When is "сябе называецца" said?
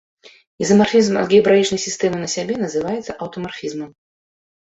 2.37-3.17